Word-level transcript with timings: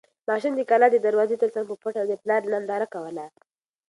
ماشوم 0.27 0.53
د 0.55 0.61
کلا 0.69 0.87
د 0.91 0.97
دروازې 1.05 1.35
تر 1.41 1.49
څنګ 1.53 1.65
په 1.69 1.75
پټه 1.81 2.01
د 2.07 2.13
پلار 2.21 2.41
ننداره 2.53 2.87
کوله. 2.93 3.25